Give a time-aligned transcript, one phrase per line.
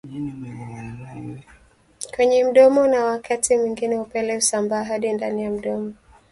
[2.15, 5.93] kwenye mdomo na wakati mwingine upele husambaa hadi ndani ya mdomo